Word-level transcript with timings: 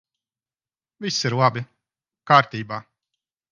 Viss 1.05 1.19
ir 1.29 1.37
labi! 1.41 1.63
Kārtībā! 2.33 2.83